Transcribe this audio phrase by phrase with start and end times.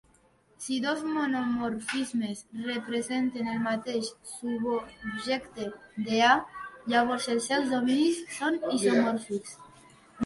[0.63, 2.37] Si dos monomorfismes
[2.71, 5.69] representen el mateix subobjecte
[6.09, 6.35] d' "A",
[6.95, 9.57] llavors els seus dominis són isomòrfics.